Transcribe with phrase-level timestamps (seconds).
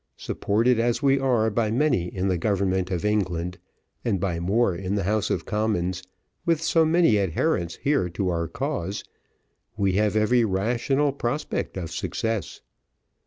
[0.17, 3.59] Supported as we are by many in the government of England,
[4.03, 6.01] and by more in the House of Commons,
[6.43, 9.03] with so many adherents here to our cause,
[9.77, 12.61] we have every rational prospect of success.